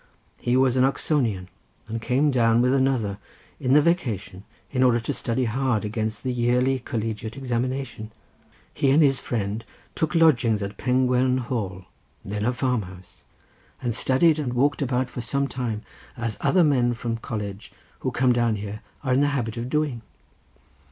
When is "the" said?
3.73-3.83, 6.23-6.33, 19.21-19.27